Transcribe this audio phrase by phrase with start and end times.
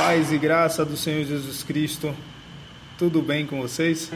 [0.00, 2.14] Paz e graça do Senhor Jesus Cristo,
[2.98, 4.10] tudo bem com vocês?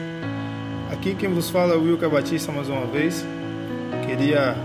[0.91, 3.23] Aqui quem vos fala é o Wilker Batista mais uma vez.
[4.07, 4.55] Queria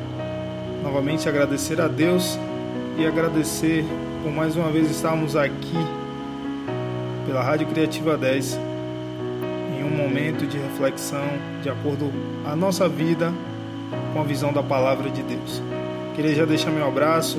[0.82, 2.38] novamente agradecer a Deus
[2.96, 3.84] e agradecer
[4.22, 5.76] por mais uma vez estarmos aqui
[7.26, 8.58] pela Rádio Criativa 10
[9.78, 11.28] em um momento de reflexão
[11.62, 12.10] de acordo
[12.46, 13.30] a nossa vida
[14.14, 15.62] com a visão da palavra de Deus.
[16.16, 17.36] Queria já deixar meu abraço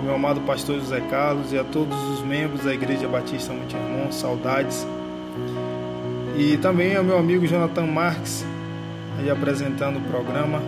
[0.00, 3.76] ao meu amado pastor José Carlos e a todos os membros da Igreja Batista Monte
[4.14, 4.86] saudades.
[6.38, 8.46] E também ao meu amigo Jonathan Marques,
[9.18, 10.62] aí apresentando o programa,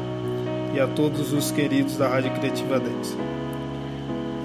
[0.74, 3.16] e a todos os queridos da Rádio Criativa 10.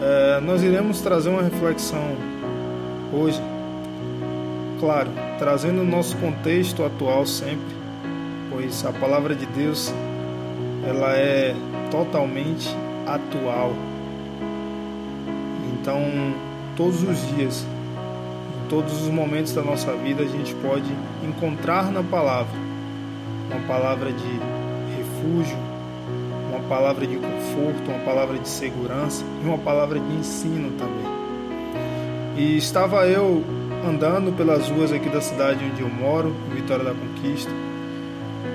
[0.02, 2.16] É, nós iremos trazer uma reflexão
[3.12, 3.42] hoje,
[4.80, 7.76] claro, trazendo o nosso contexto atual sempre,
[8.50, 9.94] pois a palavra de Deus
[10.88, 11.54] ela é
[11.92, 12.70] totalmente
[13.06, 13.74] atual.
[15.88, 16.04] Então,
[16.76, 22.04] todos os dias, em todos os momentos da nossa vida, a gente pode encontrar na
[22.04, 22.60] palavra
[23.50, 24.40] uma palavra de
[24.98, 25.58] refúgio,
[26.50, 31.06] uma palavra de conforto, uma palavra de segurança e uma palavra de ensino também.
[32.36, 33.42] E estava eu
[33.88, 37.52] andando pelas ruas aqui da cidade onde eu moro, Vitória da Conquista,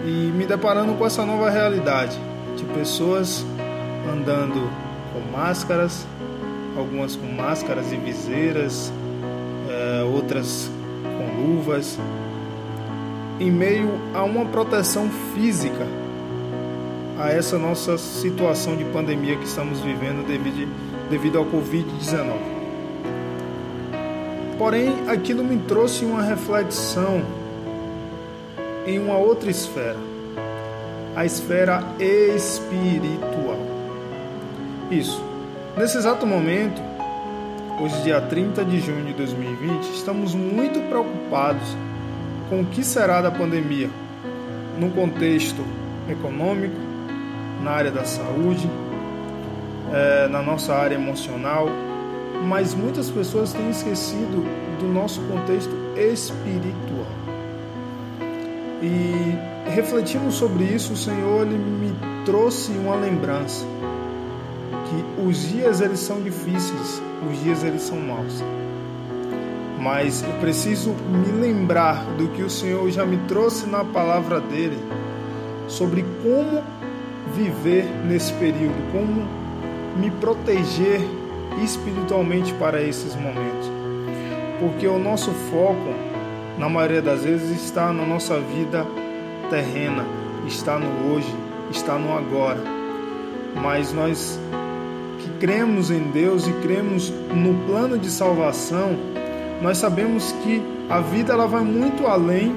[0.05, 2.21] e me deparando com essa nova realidade
[2.59, 3.43] de pessoas
[4.13, 4.71] andando
[5.15, 6.07] com máscaras,
[6.77, 8.93] algumas com máscaras e viseiras,
[9.69, 10.71] é, outras
[11.03, 11.99] com luvas,
[13.41, 15.87] em meio a uma proteção física
[17.19, 20.69] a essa nossa situação de pandemia que estamos vivendo devido,
[21.11, 22.53] devido ao Covid-19.
[24.59, 27.23] Porém, aquilo me trouxe uma reflexão
[28.87, 29.99] em uma outra esfera,
[31.15, 33.59] a esfera espiritual.
[34.91, 35.32] Isso.
[35.75, 36.83] Nesse exato momento,
[37.81, 41.67] hoje dia 30 de junho de 2020, estamos muito preocupados
[42.51, 43.89] com o que será da pandemia
[44.79, 45.65] no contexto
[46.11, 46.77] econômico,
[47.63, 48.69] na área da saúde,
[49.91, 51.67] é, na nossa área emocional,
[52.47, 54.45] mas muitas pessoas têm esquecido
[54.79, 57.07] do nosso contexto espiritual.
[58.83, 61.97] E refletindo sobre isso, o Senhor me
[62.27, 63.65] trouxe uma lembrança
[64.93, 68.45] que os dias eles são difíceis, os dias eles são maus.
[69.81, 74.79] Mas eu preciso me lembrar do que o Senhor já me trouxe na palavra dele
[75.67, 76.63] sobre como
[77.35, 79.27] viver nesse período, como
[79.97, 81.01] me proteger
[81.65, 83.71] espiritualmente para esses momentos.
[84.61, 85.95] Porque o nosso foco,
[86.59, 88.87] na maioria das vezes, está na nossa vida
[89.51, 90.05] terrena,
[90.47, 91.35] está no hoje,
[91.71, 92.63] está no agora.
[93.61, 94.39] Mas nós
[95.43, 98.97] cremos em Deus e cremos no plano de salvação,
[99.61, 102.55] nós sabemos que a vida ela vai muito além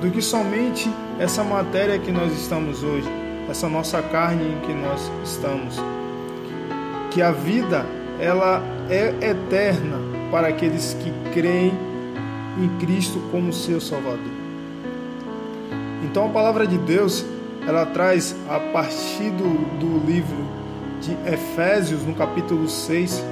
[0.00, 0.90] do que somente
[1.20, 3.08] essa matéria que nós estamos hoje,
[3.48, 5.76] essa nossa carne em que nós estamos.
[7.12, 7.86] Que a vida
[8.18, 9.98] ela é eterna
[10.32, 11.72] para aqueles que creem
[12.60, 14.18] em Cristo como seu Salvador.
[16.02, 17.24] Então a palavra de Deus
[17.64, 20.47] ela traz a partir do, do livro
[21.00, 23.22] de Efésios, no capítulo 6,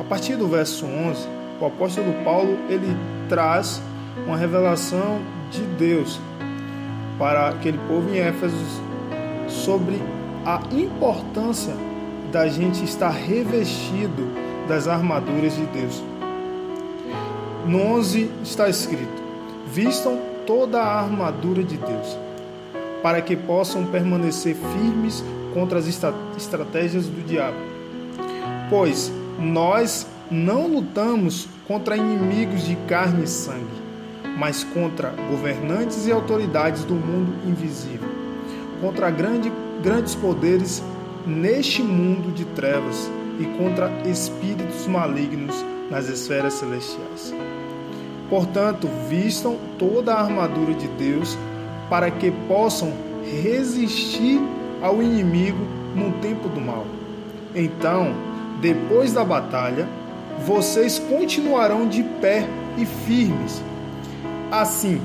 [0.00, 1.26] a partir do verso 11,
[1.60, 2.96] o apóstolo Paulo ele
[3.28, 3.82] traz
[4.26, 5.20] uma revelação
[5.50, 6.20] de Deus
[7.18, 8.56] para aquele povo em Éfeso
[9.48, 10.00] sobre
[10.44, 11.74] a importância
[12.32, 14.28] da gente estar revestido
[14.68, 16.02] das armaduras de Deus.
[17.66, 19.22] No 11 está escrito:
[19.66, 22.16] Vistam toda a armadura de Deus,
[23.02, 25.86] para que possam permanecer firmes contra as
[26.36, 27.56] estratégias do diabo.
[28.68, 33.66] Pois nós não lutamos contra inimigos de carne e sangue,
[34.38, 38.08] mas contra governantes e autoridades do mundo invisível,
[38.80, 39.52] contra grande,
[39.82, 40.82] grandes poderes
[41.26, 45.54] neste mundo de trevas e contra espíritos malignos
[45.90, 47.34] nas esferas celestiais.
[48.28, 51.36] Portanto, vistam toda a armadura de Deus
[51.88, 52.92] para que possam
[53.42, 54.40] resistir
[54.82, 56.86] ao inimigo no tempo do mal.
[57.54, 58.12] Então,
[58.60, 59.88] depois da batalha,
[60.44, 62.46] vocês continuarão de pé
[62.76, 63.62] e firmes.
[64.50, 65.00] Assim,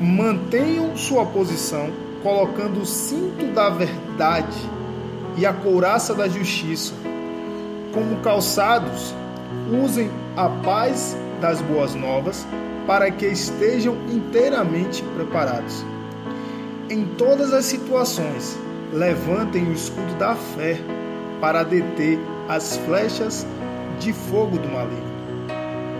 [0.00, 1.90] mantenham sua posição,
[2.22, 4.58] colocando o cinto da verdade
[5.36, 6.92] e a couraça da justiça.
[7.92, 9.14] Como calçados,
[9.84, 12.46] usem a paz das boas novas
[12.86, 15.84] para que estejam inteiramente preparados.
[16.90, 18.58] Em todas as situações,
[18.94, 20.78] levantem o escudo da fé
[21.40, 22.18] para deter
[22.48, 23.44] as flechas
[23.98, 25.14] de fogo do maligno.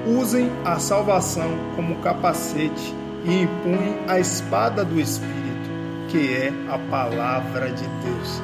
[0.07, 2.95] Usem a salvação como capacete
[3.25, 5.71] e empunhem a espada do Espírito,
[6.09, 8.43] que é a palavra de Deus.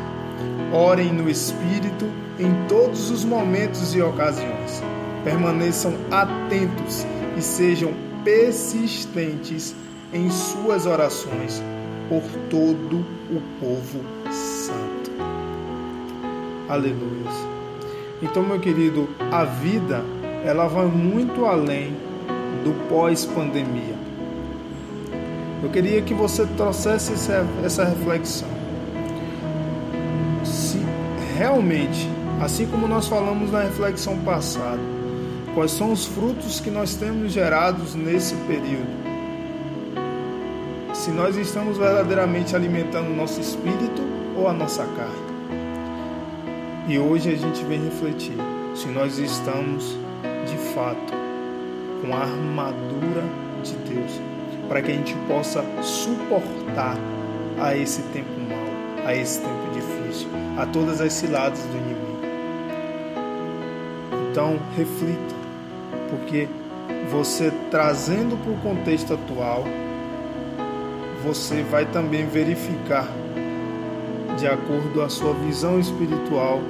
[0.73, 2.07] Orem no Espírito
[2.39, 4.83] em todos os momentos e ocasiões.
[5.23, 7.07] Permaneçam atentos
[7.37, 7.93] e sejam
[8.25, 9.77] persistentes
[10.13, 11.63] em suas orações
[12.09, 13.20] por todo o
[13.61, 14.01] povo
[14.33, 15.11] santo.
[16.69, 17.31] Aleluia.
[18.23, 20.03] Então, meu querido, a vida
[20.45, 21.95] ela vai muito além
[22.65, 23.95] do pós-pandemia.
[25.63, 27.13] Eu queria que você trouxesse
[27.65, 28.49] essa reflexão.
[30.45, 30.79] Se
[31.37, 32.09] realmente,
[32.41, 34.81] assim como nós falamos na reflexão passada,
[35.55, 39.00] quais são os frutos que nós temos gerados nesse período?
[41.11, 44.01] Se nós estamos verdadeiramente alimentando o nosso espírito
[44.37, 45.57] ou a nossa carne?
[46.87, 48.37] E hoje a gente vem refletir
[48.77, 49.99] se nós estamos
[50.47, 51.13] de fato
[52.01, 53.25] com a armadura
[53.61, 54.21] de Deus,
[54.69, 56.97] para que a gente possa suportar
[57.59, 62.21] a esse tempo mau, a esse tempo difícil, a todas as ciladas do inimigo.
[64.31, 65.35] Então, reflita,
[66.09, 66.49] porque
[67.11, 69.65] você trazendo para o contexto atual,
[71.23, 73.07] você vai também verificar,
[74.39, 76.61] de acordo a sua visão espiritual,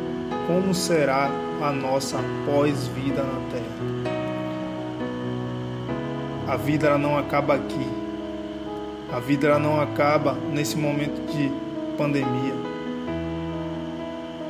[0.47, 1.31] como será
[1.63, 4.11] a nossa pós-vida na Terra.
[6.49, 7.87] A vida ela não acaba aqui.
[9.13, 11.51] A vida ela não acaba nesse momento de
[11.97, 12.55] pandemia.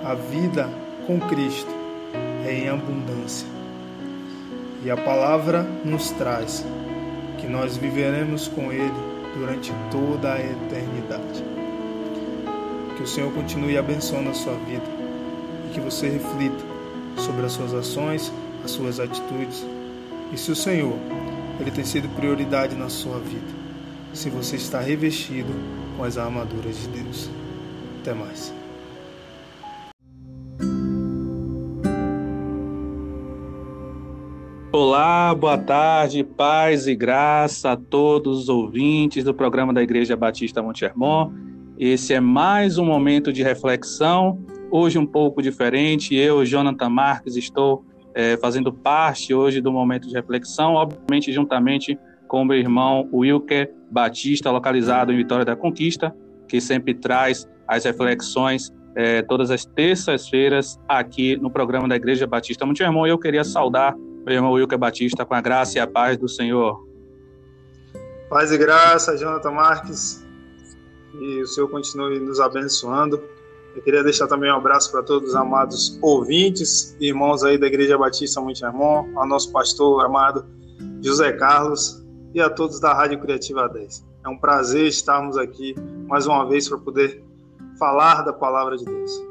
[0.05, 0.69] A vida
[1.06, 1.70] com Cristo
[2.46, 3.46] é em abundância.
[4.82, 6.64] E a palavra nos traz
[7.37, 11.44] que nós viveremos com Ele durante toda a eternidade.
[12.97, 14.85] Que o Senhor continue abençoando a sua vida
[15.69, 16.65] e que você reflita
[17.17, 18.32] sobre as suas ações,
[18.65, 19.65] as suas atitudes.
[20.32, 20.97] E se o Senhor,
[21.61, 23.61] ele tem sido prioridade na sua vida,
[24.12, 25.53] se você está revestido
[25.97, 27.31] com as armaduras de Deus.
[28.00, 28.60] Até mais.
[34.82, 40.62] Olá, boa tarde, paz e graça a todos os ouvintes do programa da Igreja Batista
[40.62, 41.31] Monte Hermon.
[41.79, 46.15] Esse é mais um momento de reflexão hoje um pouco diferente.
[46.15, 47.85] Eu, Jonathan Marques, estou
[48.15, 54.50] é, fazendo parte hoje do momento de reflexão, obviamente juntamente com meu irmão Wilker Batista,
[54.50, 56.17] localizado em Vitória da Conquista,
[56.49, 62.65] que sempre traz as reflexões é, todas as terças-feiras aqui no programa da Igreja Batista
[62.65, 63.06] Monte Irmão.
[63.06, 63.94] E eu queria saudar
[64.25, 66.87] meu irmão Wilker Batista com a graça e a paz do Senhor.
[68.28, 70.25] Paz e graça, Jonathan Marques,
[71.20, 73.20] e o Senhor continue nos abençoando.
[73.75, 77.96] Eu queria deixar também um abraço para todos os amados ouvintes, irmãos aí da Igreja
[77.96, 80.44] Batista Monte Hermon, ao nosso pastor amado
[81.00, 84.05] José Carlos e a todos da Rádio Criativa 10.
[84.25, 85.75] É um prazer estarmos aqui
[86.06, 87.25] mais uma vez para poder
[87.78, 89.30] falar da palavra de Deus.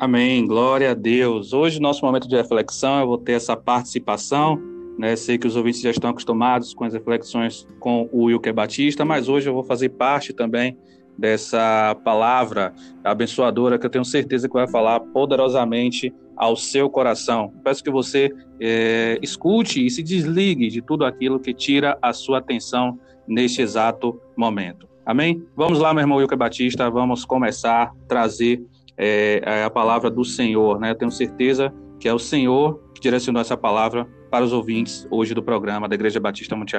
[0.00, 1.52] Amém, glória a Deus.
[1.52, 4.58] Hoje, nosso momento de reflexão, eu vou ter essa participação.
[4.98, 5.14] Né?
[5.14, 9.28] Sei que os ouvintes já estão acostumados com as reflexões com o Wilker Batista, mas
[9.28, 10.74] hoje eu vou fazer parte também
[11.18, 12.72] dessa palavra
[13.04, 17.52] abençoadora que eu tenho certeza que vai falar poderosamente ao seu coração.
[17.62, 22.38] Peço que você é, escute e se desligue de tudo aquilo que tira a sua
[22.38, 24.88] atenção neste exato momento.
[25.04, 25.44] Amém?
[25.54, 28.64] Vamos lá, meu irmão Wilker Batista, vamos começar a trazer
[29.00, 30.78] é, a palavra do Senhor.
[30.78, 30.90] Né?
[30.90, 35.34] Eu tenho certeza que é o Senhor que direcionou essa palavra para os ouvintes hoje
[35.34, 36.76] do programa da Igreja Batista Monte.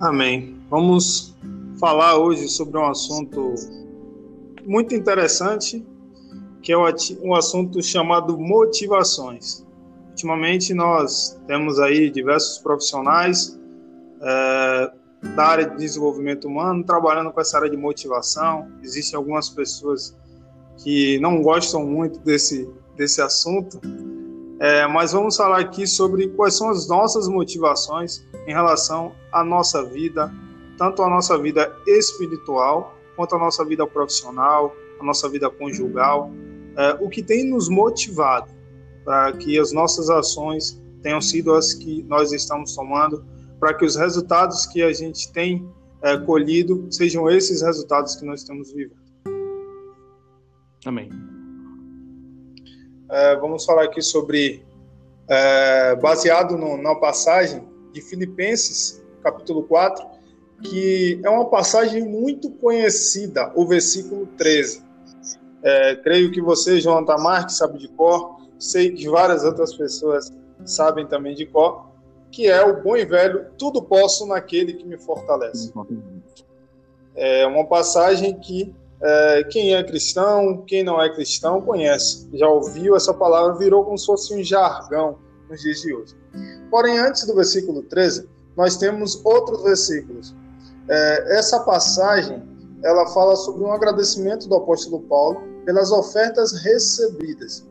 [0.00, 0.56] Amém.
[0.70, 1.36] Vamos
[1.78, 3.54] falar hoje sobre um assunto
[4.66, 5.86] muito interessante,
[6.62, 9.64] que é um assunto chamado motivações.
[10.10, 13.58] Ultimamente nós temos aí diversos profissionais
[14.20, 14.92] é,
[15.22, 18.68] da área de desenvolvimento humano trabalhando com essa área de motivação.
[18.82, 20.16] Existem algumas pessoas
[20.82, 23.80] que não gostam muito desse, desse assunto,
[24.58, 29.84] é, mas vamos falar aqui sobre quais são as nossas motivações em relação à nossa
[29.84, 30.32] vida,
[30.78, 36.30] tanto a nossa vida espiritual quanto a nossa vida profissional, a nossa vida conjugal,
[36.76, 38.50] é, o que tem nos motivado
[39.04, 43.24] para que as nossas ações tenham sido as que nós estamos tomando,
[43.58, 45.68] para que os resultados que a gente tem
[46.02, 49.06] é, colhido sejam esses resultados que nós estamos vivendo.
[50.84, 51.10] Amém.
[53.10, 54.64] É, vamos falar aqui sobre,
[55.28, 60.04] é, baseado no, na passagem de Filipenses, capítulo 4,
[60.62, 64.84] que é uma passagem muito conhecida, o versículo 13.
[65.62, 70.32] É, creio que você, Jonathan Marques, sabe de cor, sei que várias outras pessoas
[70.64, 71.95] sabem também de qual,
[72.36, 75.72] que é o bom e velho tudo posso naquele que me fortalece.
[77.14, 82.94] É uma passagem que é, quem é cristão, quem não é cristão conhece, já ouviu
[82.94, 86.14] essa palavra, virou como se fosse um jargão nos dias de hoje.
[86.70, 90.34] Porém, antes do versículo 13, nós temos outros versículos.
[90.90, 92.42] É, essa passagem
[92.84, 97.66] ela fala sobre um agradecimento do apóstolo Paulo pelas ofertas recebidas.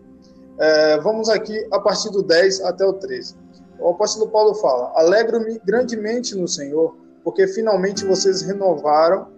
[0.58, 3.45] É, vamos aqui a partir do 10 até o 13.
[3.80, 9.34] O apóstolo Paulo fala: Alegro-me grandemente no Senhor, porque finalmente vocês renovaram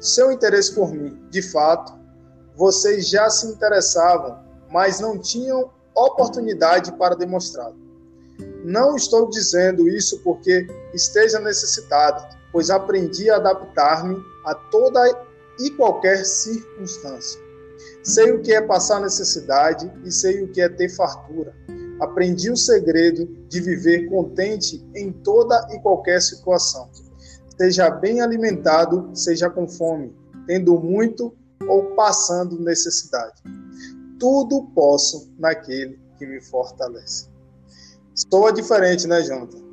[0.00, 1.18] seu interesse por mim.
[1.30, 1.92] De fato,
[2.56, 4.38] vocês já se interessavam,
[4.70, 7.76] mas não tinham oportunidade para demonstrá-lo.
[8.64, 15.00] Não estou dizendo isso porque esteja necessitado, pois aprendi a adaptar-me a toda
[15.60, 17.40] e qualquer circunstância.
[18.02, 21.54] Sei o que é passar necessidade e sei o que é ter fartura.
[22.00, 26.88] Aprendi o segredo de viver contente em toda e qualquer situação.
[27.56, 30.14] Seja bem alimentado, seja com fome,
[30.46, 31.34] tendo muito
[31.66, 33.42] ou passando necessidade.
[34.18, 37.28] Tudo posso naquele que me fortalece.
[38.14, 39.68] Soa diferente, né, Jonathan?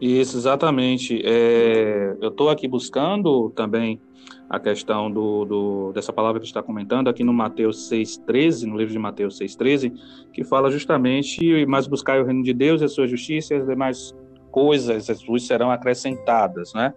[0.00, 1.20] Isso, exatamente.
[1.24, 4.00] É, eu estou aqui buscando também
[4.48, 8.92] a questão do, do, dessa palavra que está comentando aqui no Mateus 6,13, no livro
[8.92, 9.92] de Mateus 6,13,
[10.32, 13.66] que fala justamente, mas buscar o reino de Deus e a sua justiça e as
[13.66, 14.14] demais
[14.50, 16.94] coisas, as luzes serão acrescentadas, né?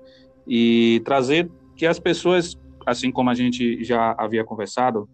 [0.47, 5.09] E trazer que as pessoas, assim como a gente já havia conversado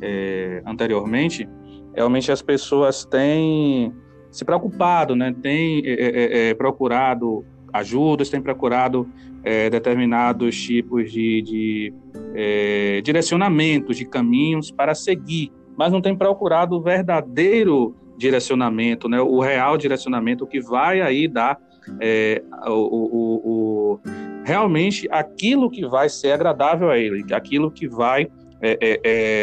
[0.00, 1.46] é, anteriormente,
[1.94, 3.92] realmente as pessoas têm
[4.30, 5.34] se preocupado, né?
[5.42, 9.06] Têm é, é, é procurado ajudas, têm procurado
[9.44, 11.94] é, determinados tipos de, de
[12.34, 19.40] é, direcionamentos, de caminhos para seguir, mas não tem procurado o verdadeiro direcionamento, né, o
[19.40, 21.58] real direcionamento que vai aí dar
[22.00, 24.00] é, o, o, o,
[24.44, 28.28] realmente aquilo que vai ser agradável a ele, aquilo que vai
[28.60, 29.00] é, é,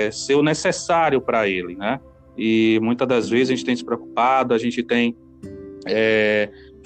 [0.08, 2.00] é ser o necessário para ele, né?
[2.38, 5.14] E muitas das vezes a gente tem se preocupado, a gente tem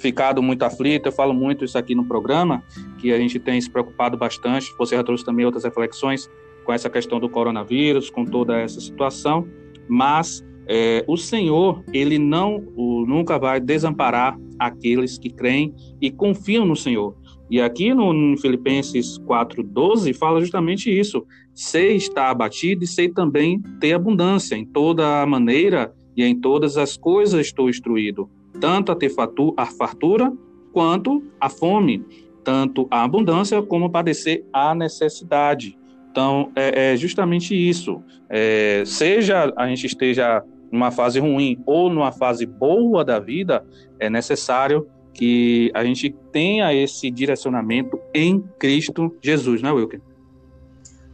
[0.04, 2.62] ficado muito aflito, eu falo muito isso aqui no programa,
[2.98, 6.28] que a gente tem se preocupado bastante, você já trouxe também outras reflexões
[6.62, 9.48] com essa questão do coronavírus, com toda essa situação,
[9.88, 16.66] mas é, o Senhor, ele não o, nunca vai desamparar aqueles que creem e confiam
[16.66, 17.16] no Senhor.
[17.50, 21.26] E aqui no, no Filipenses 4,12 fala justamente isso.
[21.54, 24.54] Sei estar abatido e sei também ter abundância.
[24.54, 28.28] Em toda maneira e em todas as coisas estou instruído
[28.60, 29.12] tanto a ter
[29.56, 30.32] a fartura
[30.72, 32.04] quanto a fome,
[32.42, 35.78] tanto a abundância como padecer a necessidade.
[36.10, 38.02] Então, é, é justamente isso.
[38.28, 43.64] É, seja a gente esteja numa fase ruim ou numa fase boa da vida,
[43.98, 50.00] é necessário que a gente tenha esse direcionamento em Cristo Jesus, não é, Wilker?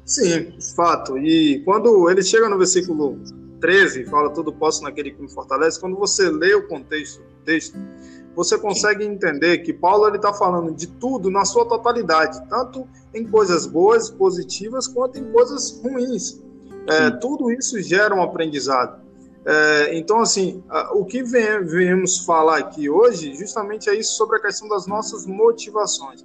[0.04, 1.18] Sim, fato.
[1.18, 3.20] E quando ele chega no versículo
[3.60, 7.78] 13, fala tudo posso naquele que me fortalece, quando você lê o contexto do texto,
[8.34, 13.66] você consegue entender que Paulo está falando de tudo na sua totalidade, tanto em coisas
[13.66, 16.40] boas, positivas, quanto em coisas ruins.
[16.86, 19.00] É, tudo isso gera um aprendizado.
[19.44, 20.62] É, então, assim,
[20.92, 26.24] o que viemos falar aqui hoje, justamente é isso sobre a questão das nossas motivações.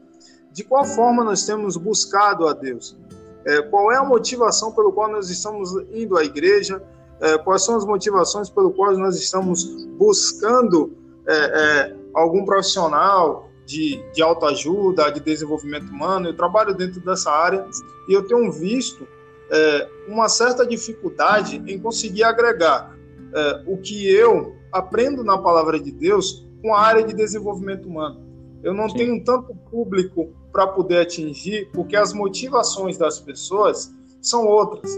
[0.52, 2.98] De qual forma nós temos buscado a Deus?
[3.46, 6.82] É, qual é a motivação pelo qual nós estamos indo à igreja?
[7.22, 9.66] É, quais são as motivações pelo quais nós estamos
[9.98, 10.96] buscando
[11.28, 16.28] é, é, algum profissional de, de autoajuda, de desenvolvimento humano.
[16.28, 17.66] Eu trabalho dentro dessa área
[18.08, 19.08] e eu tenho visto
[19.50, 22.96] é, uma certa dificuldade em conseguir agregar
[23.34, 28.24] é, o que eu aprendo na palavra de Deus com a área de desenvolvimento humano.
[28.64, 28.98] Eu não Sim.
[28.98, 34.90] tenho tanto público para poder atingir, porque as motivações das pessoas são outras.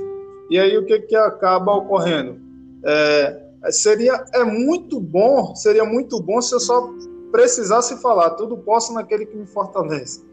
[0.50, 2.40] E aí o que, que acaba ocorrendo?
[2.84, 6.90] É, seria é muito bom, seria muito bom se eu só
[7.32, 10.26] precisasse falar, tudo posso naquele que me fortalece.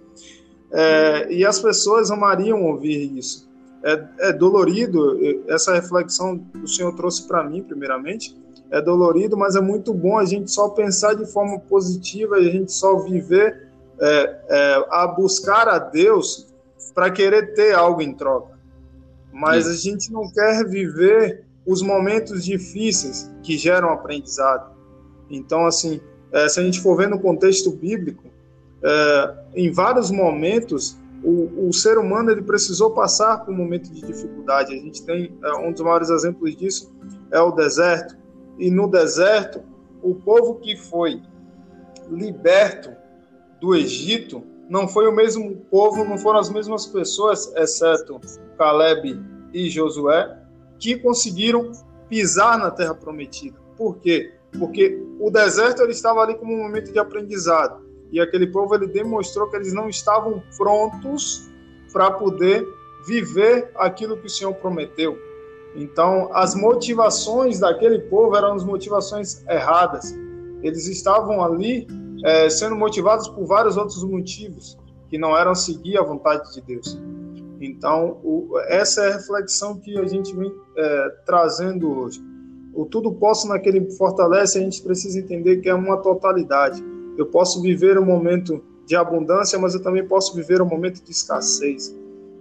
[0.71, 3.49] É, e as pessoas amariam ouvir isso.
[3.83, 5.19] É, é dolorido,
[5.49, 8.37] essa reflexão que o Senhor trouxe para mim, primeiramente,
[8.71, 12.73] é dolorido, mas é muito bom a gente só pensar de forma positiva a gente
[12.73, 13.69] só viver
[14.01, 16.53] é, é, a buscar a Deus
[16.95, 18.54] para querer ter algo em troca
[19.35, 24.73] mas a gente não quer viver os momentos difíceis que geram aprendizado.
[25.29, 26.01] Então, assim,
[26.33, 28.25] é, se a gente for ver no contexto bíblico,
[28.83, 34.03] é, em vários momentos o, o, ser humano ele precisou passar por um momento de
[34.03, 34.75] dificuldade.
[34.75, 36.95] A gente tem é, um dos maiores exemplos disso
[37.33, 38.17] é o deserto.
[38.59, 39.63] E no deserto,
[40.03, 41.23] o povo que foi
[42.11, 42.93] liberto
[43.59, 48.21] do Egito não foi o mesmo povo, não foram as mesmas pessoas, exceto
[48.57, 49.21] Caleb
[49.53, 50.39] e Josué,
[50.79, 51.73] que conseguiram
[52.09, 53.59] pisar na terra prometida.
[53.77, 54.33] Por quê?
[54.59, 58.87] Porque o deserto ele estava ali como um momento de aprendizado e aquele povo ele
[58.87, 61.51] demonstrou que eles não estavam prontos
[61.93, 62.67] para poder
[63.07, 65.19] viver aquilo que o Senhor prometeu.
[65.75, 70.15] Então, as motivações daquele povo eram as motivações erradas.
[70.63, 71.87] Eles estavam ali
[72.25, 74.79] é, sendo motivados por vários outros motivos
[75.11, 76.99] que não eram seguir a vontade de Deus.
[77.61, 82.21] Então, o, essa é a reflexão que a gente vem é, trazendo hoje.
[82.73, 86.83] O tudo posso naquele fortalece, a gente precisa entender que é uma totalidade.
[87.17, 91.11] Eu posso viver um momento de abundância, mas eu também posso viver um momento de
[91.11, 91.95] escassez.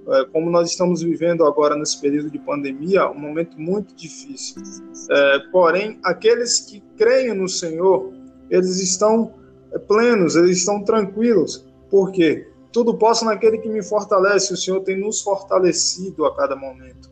[0.08, 4.62] É, como nós estamos vivendo agora nesse período de pandemia, um momento muito difícil.
[5.10, 8.12] É, porém, aqueles que creem no Senhor,
[8.50, 9.43] eles estão
[9.80, 11.65] plenos, eles estão tranquilos.
[11.89, 12.48] Por quê?
[12.72, 14.53] Tudo posso naquele que me fortalece.
[14.53, 17.12] O Senhor tem nos fortalecido a cada momento.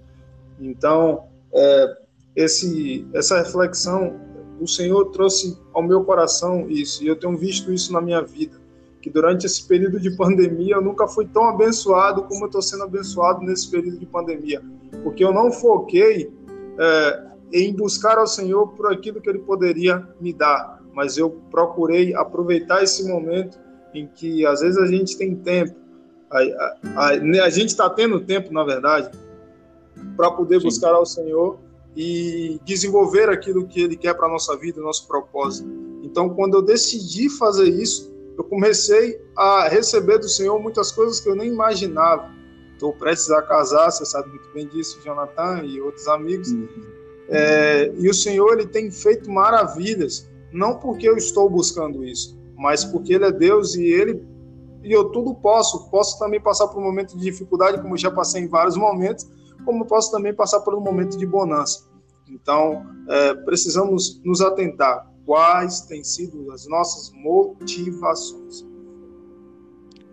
[0.59, 1.97] Então, é,
[2.35, 4.19] esse, essa reflexão,
[4.59, 8.59] o Senhor trouxe ao meu coração isso, e eu tenho visto isso na minha vida.
[9.01, 12.83] Que durante esse período de pandemia eu nunca fui tão abençoado como eu estou sendo
[12.83, 14.61] abençoado nesse período de pandemia.
[15.03, 16.31] Porque eu não foquei
[16.79, 22.13] é, em buscar ao Senhor por aquilo que Ele poderia me dar, mas eu procurei
[22.13, 23.59] aproveitar esse momento
[23.93, 25.75] em que às vezes a gente tem tempo,
[26.29, 29.11] a, a, a, a gente está tendo tempo, na verdade,
[30.15, 30.65] para poder Sim.
[30.65, 31.59] buscar ao Senhor
[31.95, 35.69] e desenvolver aquilo que Ele quer para a nossa vida, nosso propósito.
[36.03, 41.29] Então, quando eu decidi fazer isso, eu comecei a receber do Senhor muitas coisas que
[41.29, 42.31] eu nem imaginava.
[42.73, 46.49] Estou prestes a casar, você sabe muito bem disso, Jonathan e outros amigos.
[46.49, 46.67] Uhum.
[47.29, 52.83] É, e o Senhor ele tem feito maravilhas não porque eu estou buscando isso, mas
[52.85, 54.23] porque Ele é Deus e Ele
[54.83, 55.89] e eu tudo posso.
[55.89, 59.27] Posso também passar por um momento de dificuldade, como já passei em vários momentos,
[59.63, 61.87] como posso também passar por um momento de bonança.
[62.29, 68.65] Então, é, precisamos nos atentar quais têm sido as nossas motivações.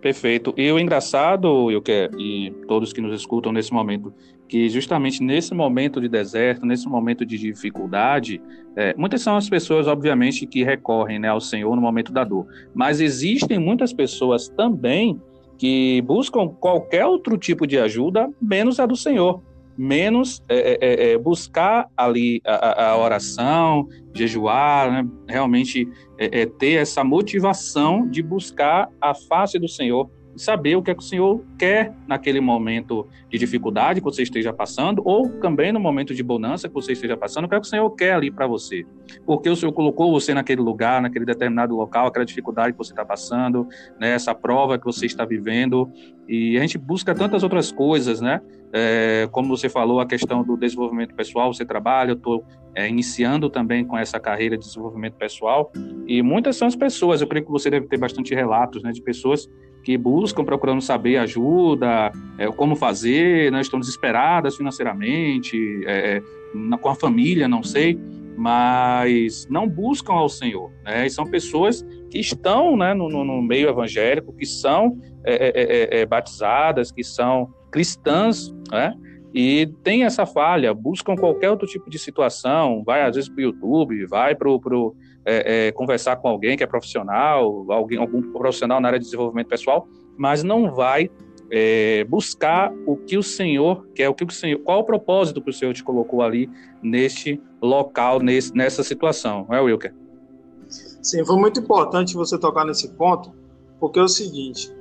[0.01, 0.53] Perfeito.
[0.55, 4.13] E o engraçado, eu quero, e todos que nos escutam nesse momento,
[4.47, 8.41] que justamente nesse momento de deserto, nesse momento de dificuldade,
[8.75, 12.47] é, muitas são as pessoas, obviamente, que recorrem né, ao Senhor no momento da dor.
[12.73, 15.19] Mas existem muitas pessoas também
[15.57, 19.43] que buscam qualquer outro tipo de ajuda, menos a do Senhor.
[19.81, 25.87] Menos é, é, é, é buscar ali a, a oração, jejuar, né, realmente
[26.17, 30.95] é, é, ter essa motivação de buscar a face do Senhor saber o que é
[30.95, 35.81] que o Senhor quer naquele momento de dificuldade que você esteja passando, ou também no
[35.81, 38.31] momento de bonança que você esteja passando, o que é que o Senhor quer ali
[38.31, 38.85] para você.
[39.25, 43.03] Porque o Senhor colocou você naquele lugar, naquele determinado local, aquela dificuldade que você está
[43.03, 43.67] passando,
[43.99, 45.91] né, essa prova que você está vivendo,
[46.25, 48.39] e a gente busca tantas outras coisas, né?
[48.71, 53.49] É, como você falou, a questão do desenvolvimento pessoal, você trabalha, eu estou é, iniciando
[53.49, 55.71] também com essa carreira de desenvolvimento pessoal,
[56.07, 59.01] e muitas são as pessoas, eu creio que você deve ter bastante relatos, né, de
[59.01, 59.49] pessoas
[59.83, 66.21] que buscam procurando saber ajuda, é, como fazer, né, estão desesperadas financeiramente, é,
[66.53, 67.99] na, com a família, não sei,
[68.37, 70.71] mas não buscam ao Senhor.
[70.83, 75.97] Né, e são pessoas que estão né, no, no meio evangélico, que são é, é,
[75.99, 78.93] é, é batizadas, que são cristãs, né?
[79.33, 83.43] E tem essa falha, buscam qualquer outro tipo de situação, vai às vezes para o
[83.43, 88.79] YouTube, vai para o é, é, conversar com alguém que é profissional, alguém, algum profissional
[88.79, 91.09] na área de desenvolvimento pessoal, mas não vai
[91.51, 95.49] é, buscar o que o Senhor quer, o que o Senhor, qual o propósito que
[95.49, 96.49] o Senhor te colocou ali
[96.81, 99.93] neste local, nesse, nessa situação, não é, Wilker?
[101.01, 103.31] Sim, foi muito importante você tocar nesse ponto,
[103.79, 104.71] porque é o seguinte: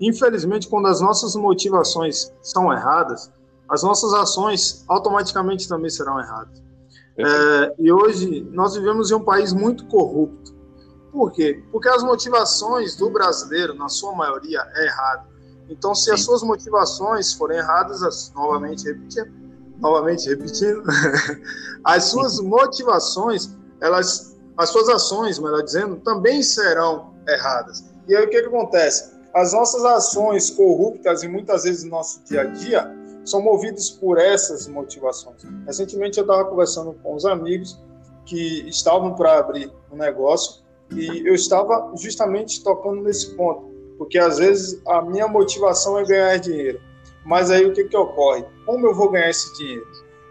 [0.00, 3.32] infelizmente, quando as nossas motivações são erradas,
[3.68, 6.62] as nossas ações automaticamente também serão erradas.
[7.16, 10.54] É, e hoje nós vivemos em um país muito corrupto.
[11.10, 11.62] Por quê?
[11.70, 15.26] Porque as motivações do brasileiro, na sua maioria, é errada.
[15.68, 16.12] Então, se Sim.
[16.12, 19.30] as suas motivações forem erradas, as, novamente repetindo,
[19.78, 20.82] novamente repetindo,
[21.84, 27.84] as suas motivações, elas, as suas ações, melhor dizendo, também serão erradas.
[28.08, 29.12] E aí o que, que acontece?
[29.34, 34.18] As nossas ações corruptas e muitas vezes no nosso dia a dia são movidos por
[34.18, 35.42] essas motivações.
[35.66, 37.80] Recentemente eu estava conversando com os amigos
[38.24, 43.70] que estavam para abrir um negócio e eu estava justamente tocando nesse ponto.
[43.98, 46.80] Porque às vezes a minha motivação é ganhar dinheiro.
[47.24, 48.44] Mas aí o que, que ocorre?
[48.66, 49.86] Como eu vou ganhar esse dinheiro?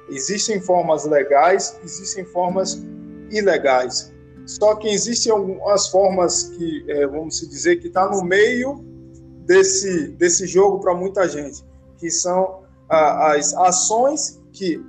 [0.09, 2.81] Existem formas legais, existem formas
[3.29, 4.13] ilegais.
[4.45, 8.83] Só que existem algumas formas que, é, vamos dizer, que está no meio
[9.45, 11.63] desse, desse jogo para muita gente,
[11.97, 12.60] que são
[12.91, 14.83] a, as ações que,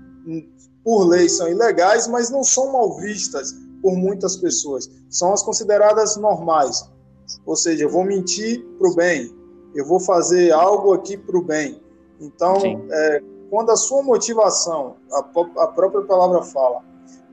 [0.83, 4.91] por lei, são ilegais, mas não são mal vistas por muitas pessoas.
[5.09, 6.91] São as consideradas normais.
[7.47, 9.33] Ou seja, eu vou mentir para o bem,
[9.75, 11.81] eu vou fazer algo aqui para o bem.
[12.21, 12.57] Então,
[12.91, 15.19] é, quando a sua motivação, a,
[15.63, 16.83] a própria palavra fala,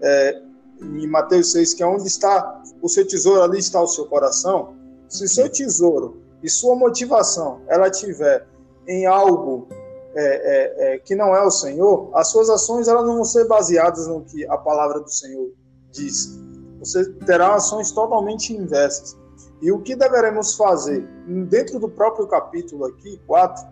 [0.02, 0.42] é,
[0.82, 4.76] em Mateus 6, que é onde está o seu tesouro, ali está o seu coração.
[5.08, 8.48] Se seu tesouro e sua motivação ela tiver
[8.88, 9.68] em algo
[10.16, 13.48] é, é, é, que não é o Senhor, as suas ações elas não vão ser
[13.48, 15.52] baseadas no que a palavra do Senhor
[15.92, 16.40] diz.
[16.80, 19.18] Você terá ações totalmente inversas.
[19.62, 21.06] E o que deveremos fazer?
[21.50, 23.68] Dentro do próprio capítulo aqui, 4,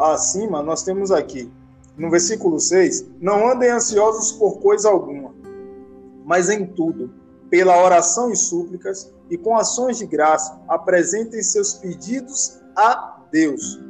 [0.00, 1.50] acima, nós temos aqui,
[1.96, 5.34] no versículo 6, não andem ansiosos por coisa alguma,
[6.24, 7.10] mas em tudo,
[7.50, 13.87] pela oração e súplicas e com ações de graça, apresentem seus pedidos a Deus.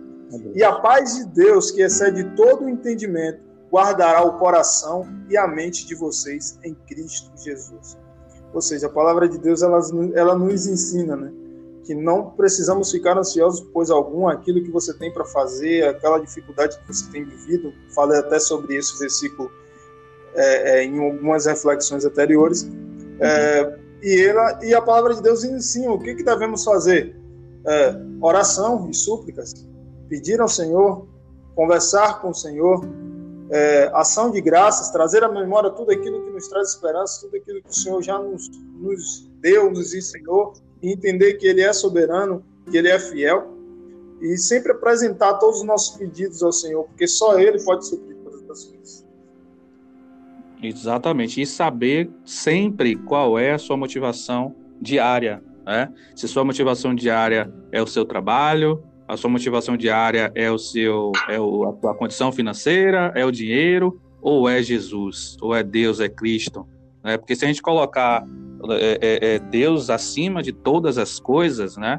[0.54, 5.46] E a paz de Deus, que excede todo o entendimento, guardará o coração e a
[5.46, 7.96] mente de vocês em Cristo Jesus.
[8.52, 9.80] Ou seja, a palavra de Deus ela,
[10.14, 11.32] ela nos ensina, né?
[11.84, 16.78] Que não precisamos ficar ansiosos por alguma, aquilo que você tem para fazer, aquela dificuldade
[16.78, 17.72] que você tem vivido.
[17.94, 19.50] Falei até sobre esse versículo
[20.34, 22.68] é, é, em algumas reflexões anteriores.
[23.20, 27.16] É, e, ela, e a palavra de Deus ensina o que, que devemos fazer:
[27.66, 29.66] é, oração e súplicas,
[30.08, 31.06] pedir ao Senhor,
[31.54, 32.80] conversar com o Senhor,
[33.50, 37.62] é, ação de graças, trazer à memória tudo aquilo que nos traz esperança, tudo aquilo
[37.62, 42.44] que o Senhor já nos, nos deu, nos ensinou, e entender que Ele é soberano,
[42.70, 43.54] que Ele é fiel,
[44.20, 48.50] e sempre apresentar todos os nossos pedidos ao Senhor, porque só Ele pode suprir todas
[48.50, 49.06] as coisas.
[50.62, 51.40] Exatamente.
[51.40, 55.42] E saber sempre qual é a sua motivação diária.
[55.64, 55.92] Né?
[56.16, 61.12] Se sua motivação diária é o seu trabalho, a sua motivação diária é o seu
[61.28, 65.98] é o, a sua condição financeira, é o dinheiro, ou é Jesus, ou é Deus,
[65.98, 66.68] é Cristo.
[67.02, 67.16] Né?
[67.16, 68.22] Porque se a gente colocar
[68.70, 71.98] é, é, é Deus acima de todas as coisas, né?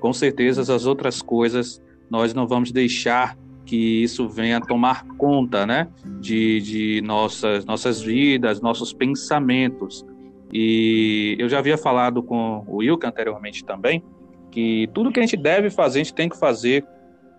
[0.00, 5.86] com certeza as outras coisas nós não vamos deixar que isso venha tomar conta, né,
[6.18, 10.04] de, de nossas nossas vidas, nossos pensamentos.
[10.52, 14.02] E eu já havia falado com o Wilke anteriormente também
[14.50, 16.84] que tudo que a gente deve fazer, a gente tem que fazer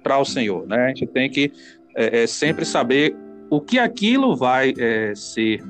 [0.01, 0.85] para o Senhor, né?
[0.85, 1.51] A gente tem que
[1.95, 3.15] é, é, sempre saber
[3.49, 5.61] o que aquilo vai é, ser,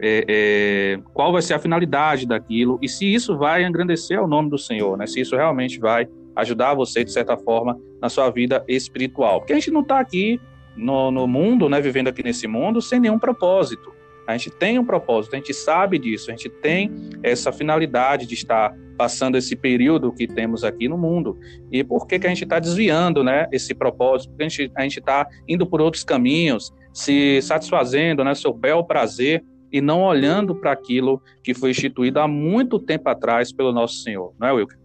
[0.00, 4.50] é, é, qual vai ser a finalidade daquilo e se isso vai engrandecer o nome
[4.50, 5.06] do Senhor, né?
[5.06, 9.40] Se isso realmente vai ajudar você, de certa forma, na sua vida espiritual.
[9.40, 10.40] Porque a gente não está aqui
[10.76, 13.92] no, no mundo, né, vivendo aqui nesse mundo, sem nenhum propósito.
[14.26, 16.90] A gente tem um propósito, a gente sabe disso, a gente tem
[17.22, 21.38] essa finalidade de estar passando esse período que temos aqui no mundo.
[21.70, 24.30] E por que, que a gente está desviando né, esse propósito?
[24.30, 24.44] Porque
[24.76, 30.02] a gente está indo por outros caminhos, se satisfazendo, né, seu bel prazer, e não
[30.02, 34.52] olhando para aquilo que foi instituído há muito tempo atrás pelo nosso Senhor, não é,
[34.52, 34.78] Wilker?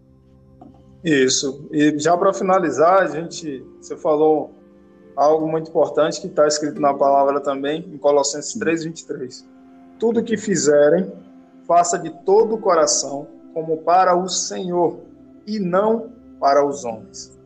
[1.04, 1.68] Isso.
[1.72, 4.52] E já para finalizar, a gente, você falou
[5.16, 9.46] algo muito importante que está escrito na palavra também, em Colossenses 3:23.
[9.98, 11.12] Tudo que fizerem,
[11.66, 15.00] faça de todo o coração, como para o Senhor
[15.46, 17.38] e não para os homens.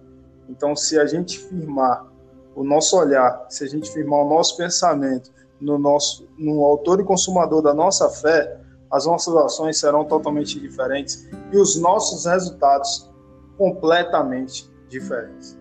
[0.49, 2.07] Então, se a gente firmar
[2.55, 7.05] o nosso olhar, se a gente firmar o nosso pensamento no nosso no autor e
[7.05, 13.11] consumador da nossa fé, as nossas ações serão totalmente diferentes e os nossos resultados
[13.57, 15.59] completamente diferentes.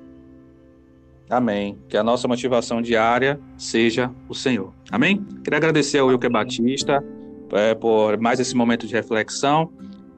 [1.33, 1.77] Amém.
[1.89, 4.71] Que a nossa motivação diária seja o Senhor.
[4.91, 5.25] Amém?
[5.43, 7.03] Queria agradecer ao Wilker Batista
[7.51, 9.71] é, por mais esse momento de reflexão.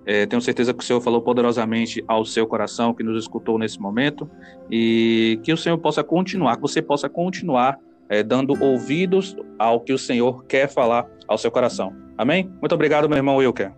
[0.05, 3.79] É, tenho certeza que o Senhor falou poderosamente ao seu coração, que nos escutou nesse
[3.79, 4.29] momento,
[4.69, 9.93] e que o Senhor possa continuar, que você possa continuar é, dando ouvidos ao que
[9.93, 11.93] o Senhor quer falar ao seu coração.
[12.17, 12.51] Amém?
[12.59, 13.71] Muito obrigado, meu irmão Wilker.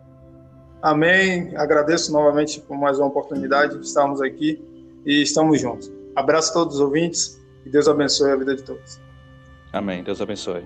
[0.82, 1.56] Amém.
[1.56, 4.62] Agradeço novamente por mais uma oportunidade de estarmos aqui
[5.06, 5.97] e estamos juntos.
[6.18, 9.00] Abraço a todos os ouvintes e Deus abençoe a vida de todos.
[9.72, 10.04] Amém.
[10.04, 10.66] Deus abençoe.